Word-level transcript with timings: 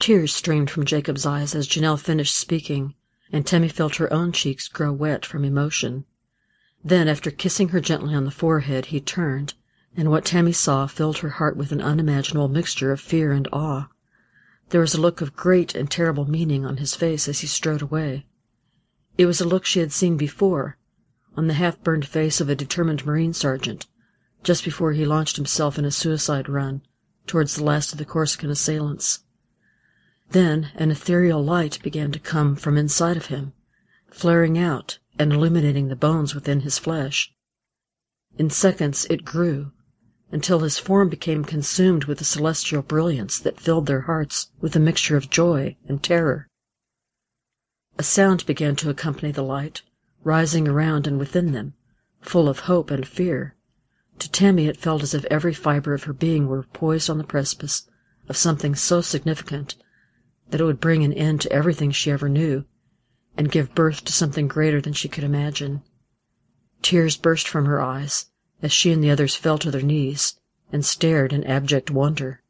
Tears 0.00 0.34
streamed 0.34 0.70
from 0.70 0.86
Jacob's 0.86 1.26
eyes 1.26 1.54
as 1.54 1.68
Janelle 1.68 2.00
finished 2.00 2.34
speaking, 2.34 2.94
and 3.30 3.46
Temmie 3.46 3.68
felt 3.68 3.96
her 3.96 4.10
own 4.10 4.32
cheeks 4.32 4.66
grow 4.66 4.94
wet 4.94 5.26
from 5.26 5.44
emotion. 5.44 6.06
Then, 6.82 7.06
after 7.06 7.30
kissing 7.30 7.68
her 7.68 7.80
gently 7.80 8.14
on 8.14 8.24
the 8.24 8.30
forehead, 8.30 8.86
he 8.86 9.00
turned, 9.02 9.52
and 9.94 10.10
what 10.10 10.24
Temmie 10.24 10.54
saw 10.54 10.86
filled 10.86 11.18
her 11.18 11.28
heart 11.28 11.54
with 11.54 11.70
an 11.70 11.82
unimaginable 11.82 12.48
mixture 12.48 12.92
of 12.92 13.00
fear 13.00 13.32
and 13.32 13.46
awe. 13.52 13.90
There 14.70 14.80
was 14.80 14.94
a 14.94 15.00
look 15.00 15.20
of 15.20 15.36
great 15.36 15.74
and 15.74 15.90
terrible 15.90 16.24
meaning 16.24 16.64
on 16.64 16.78
his 16.78 16.94
face 16.94 17.28
as 17.28 17.40
he 17.40 17.46
strode 17.46 17.82
away. 17.82 18.24
It 19.18 19.26
was 19.26 19.42
a 19.42 19.46
look 19.46 19.66
she 19.66 19.80
had 19.80 19.92
seen 19.92 20.16
before, 20.16 20.78
on 21.36 21.46
the 21.46 21.54
half-burned 21.54 22.06
face 22.06 22.40
of 22.40 22.48
a 22.48 22.54
determined 22.54 23.04
Marine 23.04 23.34
sergeant, 23.34 23.86
just 24.42 24.64
before 24.64 24.92
he 24.92 25.04
launched 25.04 25.36
himself 25.36 25.78
in 25.78 25.84
a 25.84 25.90
suicide 25.90 26.48
run 26.48 26.80
towards 27.26 27.54
the 27.54 27.64
last 27.64 27.92
of 27.92 27.98
the 27.98 28.06
Corsican 28.06 28.48
assailants. 28.48 29.24
Then 30.30 30.70
an 30.76 30.92
ethereal 30.92 31.42
light 31.42 31.82
began 31.82 32.12
to 32.12 32.20
come 32.20 32.54
from 32.54 32.76
inside 32.76 33.16
of 33.16 33.26
him, 33.26 33.52
flaring 34.12 34.56
out 34.56 35.00
and 35.18 35.32
illuminating 35.32 35.88
the 35.88 35.96
bones 35.96 36.36
within 36.36 36.60
his 36.60 36.78
flesh. 36.78 37.34
In 38.38 38.48
seconds 38.48 39.08
it 39.10 39.24
grew, 39.24 39.72
until 40.30 40.60
his 40.60 40.78
form 40.78 41.08
became 41.08 41.44
consumed 41.44 42.04
with 42.04 42.20
a 42.20 42.24
celestial 42.24 42.80
brilliance 42.80 43.40
that 43.40 43.58
filled 43.58 43.86
their 43.86 44.02
hearts 44.02 44.52
with 44.60 44.76
a 44.76 44.78
mixture 44.78 45.16
of 45.16 45.30
joy 45.30 45.76
and 45.88 46.00
terror. 46.00 46.46
A 47.98 48.04
sound 48.04 48.46
began 48.46 48.76
to 48.76 48.88
accompany 48.88 49.32
the 49.32 49.42
light, 49.42 49.82
rising 50.22 50.68
around 50.68 51.08
and 51.08 51.18
within 51.18 51.50
them, 51.50 51.74
full 52.20 52.48
of 52.48 52.60
hope 52.60 52.92
and 52.92 53.04
fear. 53.04 53.56
To 54.20 54.30
Tammy 54.30 54.68
it 54.68 54.76
felt 54.76 55.02
as 55.02 55.12
if 55.12 55.24
every 55.24 55.54
fiber 55.54 55.92
of 55.92 56.04
her 56.04 56.12
being 56.12 56.46
were 56.46 56.62
poised 56.62 57.10
on 57.10 57.18
the 57.18 57.24
precipice 57.24 57.88
of 58.28 58.36
something 58.36 58.76
so 58.76 59.00
significant 59.00 59.74
that 60.50 60.60
it 60.60 60.64
would 60.64 60.80
bring 60.80 61.04
an 61.04 61.12
end 61.12 61.40
to 61.40 61.52
everything 61.52 61.90
she 61.90 62.10
ever 62.10 62.28
knew, 62.28 62.64
and 63.36 63.50
give 63.50 63.74
birth 63.74 64.04
to 64.04 64.12
something 64.12 64.48
greater 64.48 64.80
than 64.80 64.92
she 64.92 65.08
could 65.08 65.24
imagine. 65.24 65.82
Tears 66.82 67.16
burst 67.16 67.48
from 67.48 67.66
her 67.66 67.80
eyes, 67.80 68.26
as 68.62 68.72
she 68.72 68.92
and 68.92 69.02
the 69.02 69.10
others 69.10 69.34
fell 69.34 69.58
to 69.58 69.70
their 69.70 69.82
knees 69.82 70.38
and 70.72 70.84
stared 70.84 71.32
in 71.32 71.44
abject 71.44 71.90
wonder. 71.90 72.42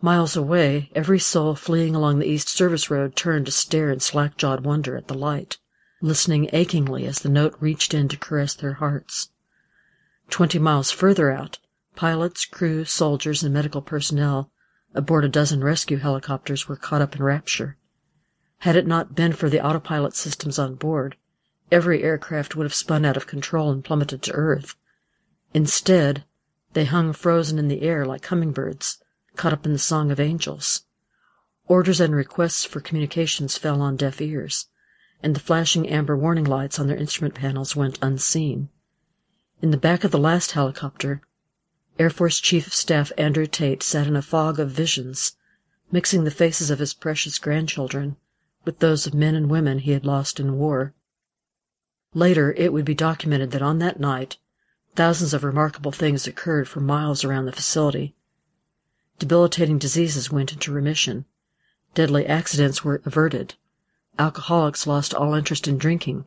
Miles 0.00 0.36
away, 0.36 0.90
every 0.94 1.18
soul 1.18 1.54
fleeing 1.54 1.94
along 1.94 2.18
the 2.18 2.28
East 2.28 2.48
Service 2.48 2.90
Road 2.90 3.16
turned 3.16 3.46
to 3.46 3.52
stare 3.52 3.90
in 3.90 4.00
slack-jawed 4.00 4.64
wonder 4.64 4.96
at 4.96 5.08
the 5.08 5.14
light, 5.14 5.58
listening 6.00 6.48
achingly 6.52 7.06
as 7.06 7.20
the 7.20 7.28
note 7.28 7.56
reached 7.58 7.92
in 7.94 8.06
to 8.08 8.16
caress 8.16 8.54
their 8.54 8.74
hearts. 8.74 9.30
Twenty 10.30 10.58
miles 10.58 10.90
further 10.90 11.32
out, 11.32 11.58
pilots, 11.96 12.44
crew, 12.44 12.84
soldiers, 12.84 13.42
and 13.42 13.52
medical 13.52 13.82
personnel 13.82 14.52
aboard 14.94 15.24
a 15.24 15.28
dozen 15.28 15.62
rescue 15.62 15.98
helicopters 15.98 16.68
were 16.68 16.76
caught 16.76 17.02
up 17.02 17.14
in 17.14 17.22
rapture. 17.22 17.76
Had 18.58 18.76
it 18.76 18.86
not 18.86 19.14
been 19.14 19.32
for 19.32 19.48
the 19.48 19.64
autopilot 19.64 20.14
systems 20.14 20.58
on 20.58 20.74
board, 20.74 21.16
every 21.70 22.02
aircraft 22.02 22.56
would 22.56 22.64
have 22.64 22.74
spun 22.74 23.04
out 23.04 23.16
of 23.16 23.26
control 23.26 23.70
and 23.70 23.84
plummeted 23.84 24.22
to 24.22 24.32
Earth, 24.32 24.74
Instead, 25.54 26.24
they 26.74 26.84
hung 26.84 27.12
frozen 27.12 27.58
in 27.58 27.68
the 27.68 27.82
air 27.82 28.04
like 28.04 28.26
hummingbirds, 28.26 29.02
caught 29.36 29.52
up 29.52 29.64
in 29.64 29.72
the 29.72 29.78
song 29.78 30.10
of 30.10 30.20
angels. 30.20 30.82
Orders 31.66 32.00
and 32.00 32.14
requests 32.14 32.64
for 32.64 32.80
communications 32.80 33.56
fell 33.56 33.80
on 33.80 33.96
deaf 33.96 34.20
ears, 34.20 34.66
and 35.22 35.34
the 35.34 35.40
flashing 35.40 35.88
amber 35.88 36.16
warning 36.16 36.44
lights 36.44 36.78
on 36.78 36.86
their 36.86 36.96
instrument 36.96 37.34
panels 37.34 37.74
went 37.74 37.98
unseen. 38.02 38.68
In 39.62 39.70
the 39.70 39.76
back 39.76 40.04
of 40.04 40.10
the 40.10 40.18
last 40.18 40.52
helicopter, 40.52 41.22
Air 41.98 42.10
Force 42.10 42.40
Chief 42.40 42.66
of 42.66 42.74
Staff 42.74 43.12
Andrew 43.18 43.46
Tate 43.46 43.82
sat 43.82 44.06
in 44.06 44.16
a 44.16 44.22
fog 44.22 44.58
of 44.60 44.70
visions, 44.70 45.36
mixing 45.90 46.24
the 46.24 46.30
faces 46.30 46.70
of 46.70 46.78
his 46.78 46.94
precious 46.94 47.38
grandchildren 47.38 48.16
with 48.64 48.78
those 48.78 49.06
of 49.06 49.14
men 49.14 49.34
and 49.34 49.50
women 49.50 49.80
he 49.80 49.92
had 49.92 50.04
lost 50.04 50.38
in 50.38 50.58
war. 50.58 50.94
Later 52.14 52.52
it 52.54 52.72
would 52.72 52.84
be 52.84 52.94
documented 52.94 53.50
that 53.50 53.62
on 53.62 53.78
that 53.78 53.98
night 53.98 54.36
Thousands 54.98 55.32
of 55.32 55.44
remarkable 55.44 55.92
things 55.92 56.26
occurred 56.26 56.66
for 56.66 56.80
miles 56.80 57.22
around 57.22 57.44
the 57.44 57.52
facility. 57.52 58.16
Debilitating 59.20 59.78
diseases 59.78 60.32
went 60.32 60.52
into 60.52 60.72
remission. 60.72 61.24
Deadly 61.94 62.26
accidents 62.26 62.82
were 62.82 63.00
averted. 63.04 63.54
Alcoholics 64.18 64.88
lost 64.88 65.14
all 65.14 65.34
interest 65.34 65.68
in 65.68 65.78
drinking. 65.78 66.24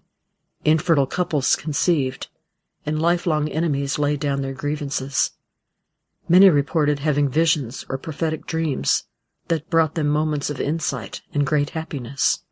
Infertile 0.64 1.06
couples 1.06 1.58
conceived. 1.58 2.30
And 2.86 3.02
lifelong 3.02 3.50
enemies 3.50 4.00
laid 4.00 4.22
down 4.22 4.42
their 4.42 4.54
grievances. 4.54 5.32
Many 6.30 6.50
reported 6.50 7.00
having 7.00 7.30
visions 7.30 7.86
or 7.90 7.98
prophetic 7.98 8.46
dreams 8.46 9.06
that 9.48 9.70
brought 9.70 9.96
them 9.96 10.08
moments 10.08 10.50
of 10.50 10.62
insight 10.62 11.22
and 11.34 11.46
great 11.46 11.72
happiness. 11.72 12.44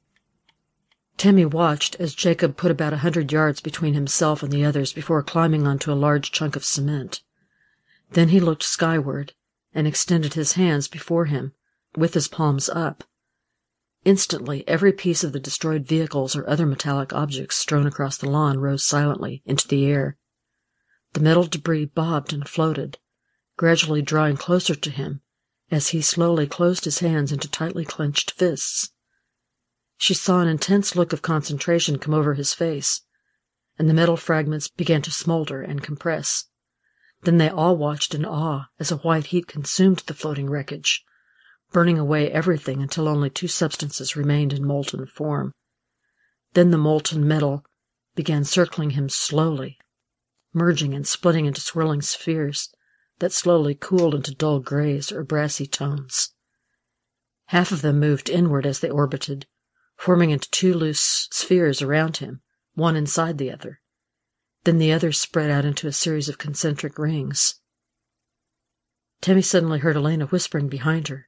Temmie 1.17 1.45
watched 1.45 1.95
as 1.95 2.15
Jacob 2.15 2.55
put 2.55 2.71
about 2.71 2.93
a 2.93 2.97
hundred 2.97 3.31
yards 3.31 3.59
between 3.59 3.93
himself 3.93 4.41
and 4.41 4.51
the 4.51 4.63
others 4.63 4.93
before 4.93 5.21
climbing 5.21 5.67
onto 5.67 5.91
a 5.91 5.93
large 5.93 6.31
chunk 6.31 6.55
of 6.55 6.63
cement. 6.63 7.21
Then 8.11 8.29
he 8.29 8.39
looked 8.39 8.63
skyward 8.63 9.33
and 9.73 9.85
extended 9.85 10.33
his 10.33 10.53
hands 10.53 10.87
before 10.87 11.25
him, 11.25 11.53
with 11.95 12.13
his 12.13 12.27
palms 12.27 12.69
up. 12.69 13.03
Instantly, 14.05 14.65
every 14.67 14.93
piece 14.93 15.23
of 15.23 15.33
the 15.33 15.39
destroyed 15.39 15.85
vehicles 15.85 16.35
or 16.35 16.49
other 16.49 16.65
metallic 16.65 17.11
objects 17.11 17.57
strewn 17.57 17.85
across 17.85 18.17
the 18.17 18.29
lawn 18.29 18.57
rose 18.57 18.85
silently 18.85 19.43
into 19.45 19.67
the 19.67 19.85
air. 19.85 20.17
The 21.13 21.19
metal 21.19 21.43
debris 21.43 21.85
bobbed 21.85 22.31
and 22.31 22.47
floated, 22.47 22.97
gradually 23.59 24.01
drawing 24.01 24.37
closer 24.37 24.73
to 24.73 24.89
him 24.89 25.19
as 25.69 25.89
he 25.89 26.01
slowly 26.01 26.47
closed 26.47 26.85
his 26.85 26.99
hands 26.99 27.29
into 27.29 27.45
tightly 27.49 27.83
clenched 27.83 28.31
fists. 28.31 28.93
She 29.97 30.13
saw 30.13 30.39
an 30.39 30.47
intense 30.47 30.95
look 30.95 31.11
of 31.11 31.21
concentration 31.21 31.99
come 31.99 32.13
over 32.13 32.35
his 32.35 32.53
face, 32.53 33.01
and 33.77 33.89
the 33.89 33.93
metal 33.93 34.15
fragments 34.15 34.69
began 34.69 35.01
to 35.01 35.11
smolder 35.11 35.61
and 35.61 35.83
compress. 35.83 36.45
Then 37.23 37.37
they 37.37 37.49
all 37.49 37.75
watched 37.75 38.15
in 38.15 38.23
awe 38.23 38.67
as 38.79 38.93
a 38.93 38.97
white 38.99 39.25
heat 39.25 39.47
consumed 39.47 40.03
the 40.05 40.13
floating 40.13 40.49
wreckage, 40.49 41.03
burning 41.73 41.99
away 41.99 42.31
everything 42.31 42.81
until 42.81 43.09
only 43.09 43.29
two 43.29 43.49
substances 43.49 44.15
remained 44.15 44.53
in 44.53 44.65
molten 44.65 45.05
form. 45.05 45.51
Then 46.53 46.71
the 46.71 46.77
molten 46.77 47.27
metal 47.27 47.65
began 48.15 48.45
circling 48.45 48.91
him 48.91 49.09
slowly, 49.09 49.77
merging 50.53 50.93
and 50.93 51.05
splitting 51.05 51.45
into 51.45 51.59
swirling 51.59 52.01
spheres 52.01 52.69
that 53.19 53.33
slowly 53.33 53.75
cooled 53.75 54.15
into 54.15 54.33
dull 54.33 54.59
grays 54.59 55.11
or 55.11 55.23
brassy 55.23 55.67
tones. 55.67 56.33
Half 57.47 57.71
of 57.71 57.81
them 57.81 57.99
moved 57.99 58.29
inward 58.29 58.65
as 58.65 58.79
they 58.79 58.89
orbited, 58.89 59.45
forming 59.95 60.29
into 60.29 60.49
two 60.51 60.73
loose 60.73 61.27
spheres 61.31 61.81
around 61.81 62.17
him, 62.17 62.41
one 62.75 62.95
inside 62.95 63.37
the 63.37 63.51
other. 63.51 63.81
Then 64.63 64.77
the 64.77 64.91
others 64.91 65.19
spread 65.19 65.49
out 65.49 65.65
into 65.65 65.87
a 65.87 65.91
series 65.91 66.29
of 66.29 66.37
concentric 66.37 66.97
rings. 66.97 67.59
Temmie 69.21 69.41
suddenly 69.41 69.79
heard 69.79 69.97
Elena 69.97 70.27
whispering 70.27 70.69
behind 70.69 71.07
her. 71.09 71.27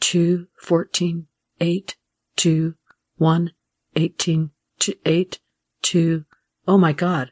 Two, 0.00 0.48
fourteen, 0.60 1.28
eight, 1.60 1.96
two, 2.36 2.74
one, 3.16 3.52
eighteen, 3.94 4.50
two, 4.78 4.94
eight, 5.06 5.38
two. 5.80 6.24
Oh 6.66 6.76
my 6.76 6.92
God! 6.92 7.30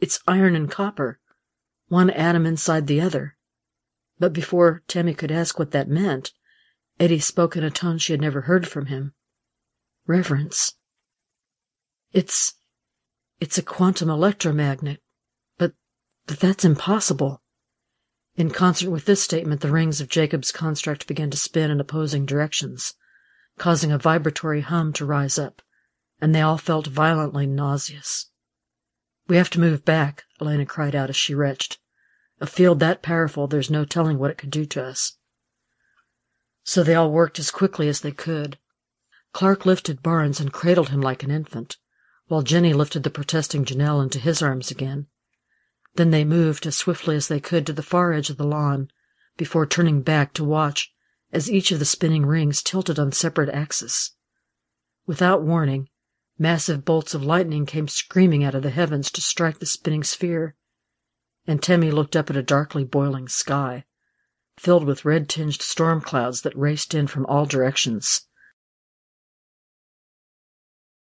It's 0.00 0.20
iron 0.26 0.56
and 0.56 0.70
copper, 0.70 1.20
one 1.88 2.10
atom 2.10 2.46
inside 2.46 2.86
the 2.86 3.00
other. 3.00 3.35
But 4.18 4.32
before 4.32 4.82
Tammy 4.88 5.14
could 5.14 5.30
ask 5.30 5.58
what 5.58 5.72
that 5.72 5.88
meant, 5.88 6.32
Eddie 6.98 7.18
spoke 7.18 7.56
in 7.56 7.64
a 7.64 7.70
tone 7.70 7.98
she 7.98 8.12
had 8.12 8.20
never 8.20 8.42
heard 8.42 8.66
from 8.66 8.86
him 8.86 9.12
reverence. 10.06 10.74
It's 12.12 12.54
it's 13.40 13.58
a 13.58 13.62
quantum 13.62 14.08
electromagnet, 14.08 15.02
but 15.58 15.72
but 16.26 16.40
that's 16.40 16.64
impossible. 16.64 17.42
In 18.36 18.50
concert 18.50 18.90
with 18.90 19.06
this 19.06 19.22
statement, 19.22 19.60
the 19.60 19.70
rings 19.70 20.00
of 20.00 20.08
Jacob's 20.08 20.52
construct 20.52 21.06
began 21.06 21.30
to 21.30 21.36
spin 21.36 21.70
in 21.70 21.80
opposing 21.80 22.26
directions, 22.26 22.94
causing 23.58 23.90
a 23.90 23.98
vibratory 23.98 24.60
hum 24.60 24.92
to 24.94 25.06
rise 25.06 25.38
up, 25.38 25.62
and 26.20 26.34
they 26.34 26.42
all 26.42 26.58
felt 26.58 26.86
violently 26.86 27.46
nauseous. 27.46 28.30
We 29.28 29.36
have 29.36 29.50
to 29.50 29.60
move 29.60 29.84
back, 29.84 30.24
Elena 30.40 30.66
cried 30.66 30.94
out 30.94 31.10
as 31.10 31.16
she 31.16 31.34
retched. 31.34 31.78
A 32.40 32.46
field 32.46 32.80
that 32.80 33.02
powerful, 33.02 33.46
there's 33.46 33.70
no 33.70 33.84
telling 33.84 34.18
what 34.18 34.30
it 34.30 34.38
could 34.38 34.50
do 34.50 34.64
to 34.66 34.84
us. 34.84 35.16
So 36.64 36.82
they 36.82 36.94
all 36.94 37.10
worked 37.10 37.38
as 37.38 37.50
quickly 37.50 37.88
as 37.88 38.00
they 38.00 38.12
could, 38.12 38.58
Clark 39.36 39.66
lifted 39.66 40.02
Barnes 40.02 40.40
and 40.40 40.50
cradled 40.50 40.88
him 40.88 41.02
like 41.02 41.22
an 41.22 41.30
infant, 41.30 41.76
while 42.28 42.40
Jenny 42.40 42.72
lifted 42.72 43.02
the 43.02 43.10
protesting 43.10 43.66
Janelle 43.66 44.02
into 44.02 44.18
his 44.18 44.40
arms 44.40 44.70
again. 44.70 45.08
Then 45.96 46.10
they 46.10 46.24
moved 46.24 46.66
as 46.66 46.74
swiftly 46.74 47.16
as 47.16 47.28
they 47.28 47.38
could 47.38 47.66
to 47.66 47.74
the 47.74 47.82
far 47.82 48.14
edge 48.14 48.30
of 48.30 48.38
the 48.38 48.46
lawn, 48.46 48.88
before 49.36 49.66
turning 49.66 50.00
back 50.00 50.32
to 50.32 50.42
watch 50.42 50.90
as 51.34 51.50
each 51.50 51.70
of 51.70 51.80
the 51.80 51.84
spinning 51.84 52.24
rings 52.24 52.62
tilted 52.62 52.98
on 52.98 53.12
separate 53.12 53.50
axes. 53.50 54.12
Without 55.04 55.42
warning, 55.42 55.90
massive 56.38 56.86
bolts 56.86 57.12
of 57.12 57.22
lightning 57.22 57.66
came 57.66 57.88
screaming 57.88 58.42
out 58.42 58.54
of 58.54 58.62
the 58.62 58.70
heavens 58.70 59.10
to 59.10 59.20
strike 59.20 59.58
the 59.58 59.66
spinning 59.66 60.02
sphere, 60.02 60.56
and 61.46 61.62
Temmie 61.62 61.92
looked 61.92 62.16
up 62.16 62.30
at 62.30 62.36
a 62.36 62.42
darkly 62.42 62.84
boiling 62.84 63.28
sky, 63.28 63.84
filled 64.58 64.84
with 64.84 65.04
red-tinged 65.04 65.60
storm 65.62 66.00
clouds 66.00 66.42
that 66.42 66.56
raced 66.56 66.94
in 66.94 67.06
from 67.06 67.26
all 67.26 67.46
directions. 67.46 68.25